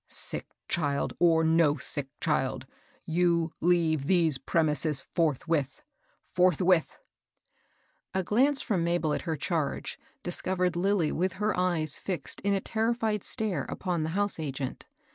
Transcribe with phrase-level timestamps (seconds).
[0.07, 2.65] Sick child, or no sick child,
[3.05, 5.83] you leave these premises forthwith—
[6.35, 6.87] fortkwiOL^^
[8.15, 12.59] A glance from Mabel at her charge discovered Lilly with her eyes fixed in a
[12.59, 14.87] terrified stare upon the house agent.